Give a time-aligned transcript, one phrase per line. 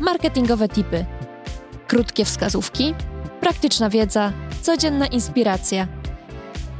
[0.00, 1.04] marketingowe tipy,
[1.86, 2.94] krótkie wskazówki,
[3.40, 4.32] praktyczna wiedza,
[4.62, 5.88] codzienna inspiracja.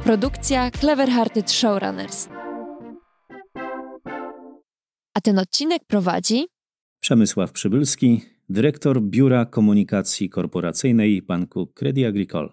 [0.03, 2.29] Produkcja Clever Hearted Showrunners.
[5.13, 6.47] A ten odcinek prowadzi
[7.01, 12.49] Przemysław Przybylski, dyrektor Biura Komunikacji Korporacyjnej Banku Credit Agricole.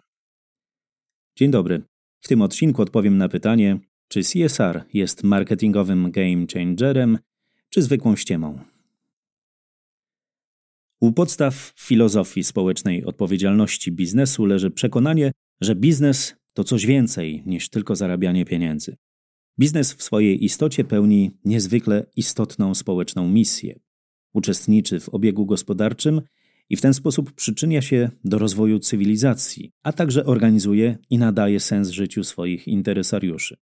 [1.38, 1.82] Dzień dobry.
[2.20, 3.78] W tym odcinku odpowiem na pytanie,
[4.08, 7.18] czy CSR jest marketingowym game changerem,
[7.70, 8.75] czy zwykłą ściemą.
[11.00, 17.96] U podstaw filozofii społecznej odpowiedzialności biznesu leży przekonanie, że biznes to coś więcej niż tylko
[17.96, 18.96] zarabianie pieniędzy.
[19.59, 23.80] Biznes w swojej istocie pełni niezwykle istotną społeczną misję.
[24.32, 26.20] Uczestniczy w obiegu gospodarczym
[26.70, 31.88] i w ten sposób przyczynia się do rozwoju cywilizacji, a także organizuje i nadaje sens
[31.88, 33.56] życiu swoich interesariuszy.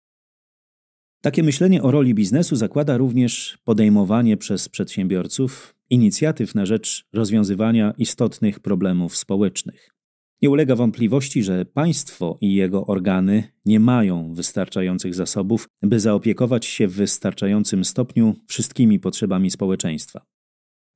[1.23, 8.61] Takie myślenie o roli biznesu zakłada również podejmowanie przez przedsiębiorców inicjatyw na rzecz rozwiązywania istotnych
[8.61, 9.91] problemów społecznych.
[10.43, 16.89] Nie ulega wątpliwości, że państwo i jego organy nie mają wystarczających zasobów, by zaopiekować się
[16.89, 20.27] w wystarczającym stopniu wszystkimi potrzebami społeczeństwa.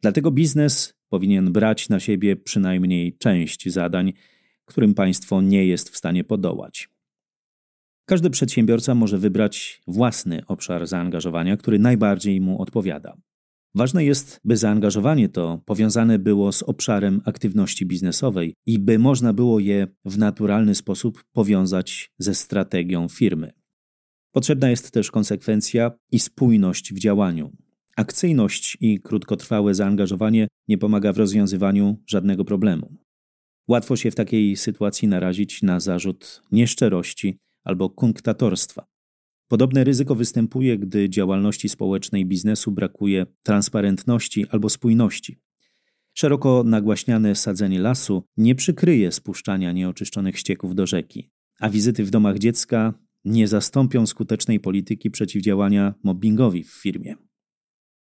[0.02, 4.12] Dlatego biznes powinien brać na siebie przynajmniej część zadań,
[4.64, 6.95] którym państwo nie jest w stanie podołać.
[8.08, 13.16] Każdy przedsiębiorca może wybrać własny obszar zaangażowania, który najbardziej mu odpowiada.
[13.74, 19.60] Ważne jest, by zaangażowanie to powiązane było z obszarem aktywności biznesowej i by można było
[19.60, 23.52] je w naturalny sposób powiązać ze strategią firmy.
[24.32, 27.52] Potrzebna jest też konsekwencja i spójność w działaniu.
[27.96, 32.96] Akcyjność i krótkotrwałe zaangażowanie nie pomaga w rozwiązywaniu żadnego problemu.
[33.68, 38.86] Łatwo się w takiej sytuacji narazić na zarzut nieszczerości albo kunktatorstwa.
[39.48, 45.40] Podobne ryzyko występuje, gdy działalności społecznej biznesu brakuje transparentności albo spójności.
[46.14, 51.30] Szeroko nagłaśniane sadzenie lasu nie przykryje spuszczania nieoczyszczonych ścieków do rzeki,
[51.60, 57.14] a wizyty w domach dziecka nie zastąpią skutecznej polityki przeciwdziałania mobbingowi w firmie.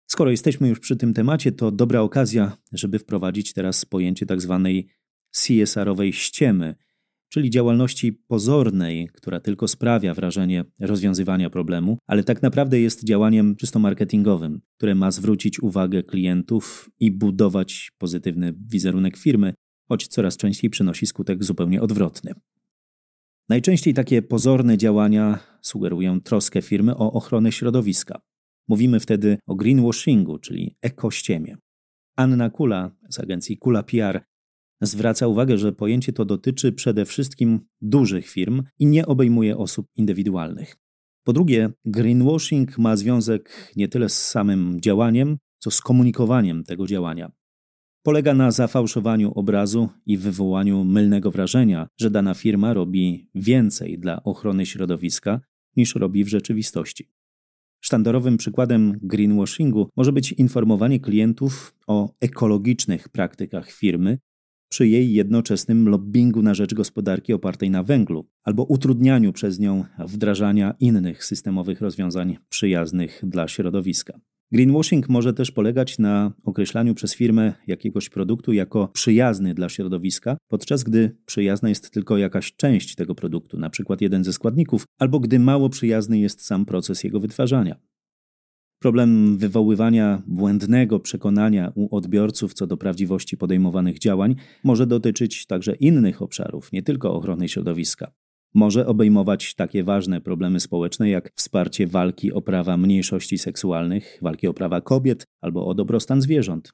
[0.06, 4.60] Skoro jesteśmy już przy tym temacie, to dobra okazja, żeby wprowadzić teraz pojęcie tzw.
[4.65, 4.99] Tak
[5.31, 6.75] CSR-owej ściemy–
[7.28, 13.78] czyli działalności pozornej, która tylko sprawia wrażenie rozwiązywania problemu, ale tak naprawdę jest działaniem czysto
[13.78, 19.55] marketingowym, które ma zwrócić uwagę klientów i budować pozytywny wizerunek firmy,
[19.89, 22.33] choć coraz częściej przynosi skutek zupełnie odwrotny.
[23.49, 28.21] Najczęściej takie pozorne działania sugerują troskę firmy o ochronę środowiska.
[28.69, 31.56] Mówimy wtedy o greenwashingu, czyli ekościemie.
[32.16, 34.21] Anna Kula z agencji Kula PR
[34.81, 40.77] Zwraca uwagę, że pojęcie to dotyczy przede wszystkim dużych firm i nie obejmuje osób indywidualnych.
[41.25, 47.33] Po drugie, greenwashing ma związek nie tyle z samym działaniem, co z komunikowaniem tego działania.
[48.03, 54.66] Polega na zafałszowaniu obrazu i wywołaniu mylnego wrażenia, że dana firma robi więcej dla ochrony
[54.66, 55.41] środowiska
[55.77, 57.10] niż robi w rzeczywistości.
[57.81, 64.19] Sztandarowym przykładem greenwashingu może być informowanie klientów o ekologicznych praktykach firmy
[64.69, 70.75] przy jej jednoczesnym lobbingu na rzecz gospodarki opartej na węglu albo utrudnianiu przez nią wdrażania
[70.81, 74.21] innych systemowych rozwiązań przyjaznych dla środowiska.
[74.53, 80.84] Greenwashing może też polegać na określaniu przez firmę jakiegoś produktu jako przyjazny dla środowiska, podczas
[80.84, 83.97] gdy przyjazna jest tylko jakaś część tego produktu, np.
[84.01, 87.77] jeden ze składników, albo gdy mało przyjazny jest sam proces jego wytwarzania.
[88.78, 94.34] Problem wywoływania błędnego przekonania u odbiorców co do prawdziwości podejmowanych działań
[94.65, 98.12] może dotyczyć także innych obszarów, nie tylko ochrony środowiska.
[98.55, 104.55] Może obejmować takie ważne problemy społeczne jak wsparcie walki o prawa mniejszości seksualnych, walki o
[104.55, 106.72] prawa kobiet albo o dobrostan zwierząt.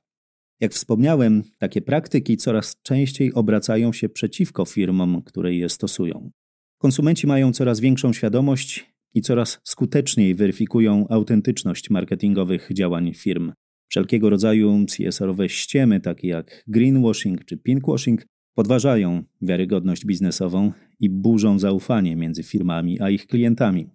[0.61, 6.31] Jak wspomniałem, takie praktyki coraz częściej obracają się przeciwko firmom, które je stosują.
[6.79, 13.53] Konsumenci mają coraz większą świadomość, i coraz skuteczniej weryfikują autentyczność marketingowych działań firm.
[13.89, 22.17] Wszelkiego rodzaju CSR-owe ściemy, takie jak greenwashing czy pinkwashing, podważają wiarygodność biznesową i burzą zaufanie
[22.17, 23.91] między firmami a ich klientami.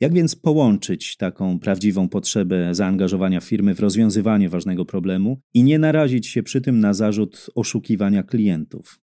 [0.00, 6.26] Jak więc połączyć taką prawdziwą potrzebę zaangażowania firmy w rozwiązywanie ważnego problemu i nie narazić
[6.26, 9.00] się przy tym na zarzut oszukiwania klientów?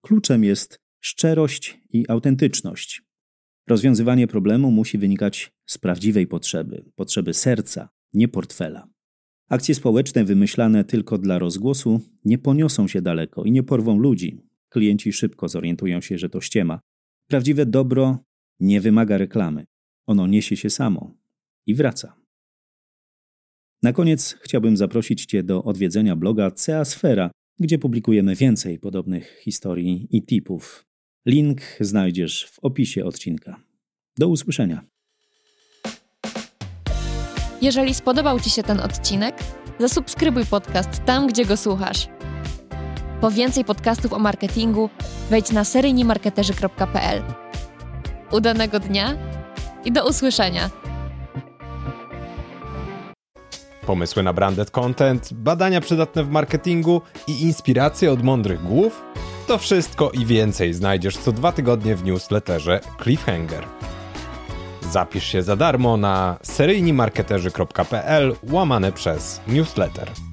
[0.00, 3.05] Kluczem jest szczerość i autentyczność.
[3.68, 8.88] Rozwiązywanie problemu musi wynikać z prawdziwej potrzeby, potrzeby serca, nie portfela.
[9.48, 14.40] Akcje społeczne wymyślane tylko dla rozgłosu nie poniosą się daleko i nie porwą ludzi.
[14.68, 16.80] Klienci szybko zorientują się, że to ściema.
[17.28, 18.18] Prawdziwe dobro
[18.60, 19.64] nie wymaga reklamy.
[20.06, 21.14] Ono niesie się samo
[21.66, 22.16] i wraca.
[23.82, 30.26] Na koniec chciałbym zaprosić Cię do odwiedzenia bloga Ceasfera, gdzie publikujemy więcej podobnych historii i
[30.26, 30.86] tipów.
[31.26, 33.56] Link znajdziesz w opisie odcinka.
[34.18, 34.82] Do usłyszenia.
[37.62, 39.34] Jeżeli spodobał Ci się ten odcinek,
[39.78, 42.08] zasubskrybuj podcast tam, gdzie go słuchasz.
[43.20, 44.90] Po więcej podcastów o marketingu
[45.30, 47.22] wejdź na seryjnimarketerzy.pl.
[48.32, 49.16] Udanego dnia
[49.84, 50.70] i do usłyszenia.
[53.86, 59.02] Pomysły na branded content, badania przydatne w marketingu i inspiracje od mądrych głów?
[59.46, 63.66] To wszystko i więcej znajdziesz co dwa tygodnie w newsletterze Cliffhanger.
[64.90, 70.25] Zapisz się za darmo na seryjnimarketerzy.pl łamane przez newsletter.